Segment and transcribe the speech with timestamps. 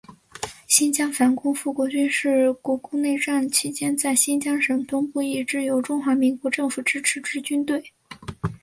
[0.67, 7.83] 新疆反共复国军是国共内战期间在新疆省东部一支由中华民国政府支持之军队。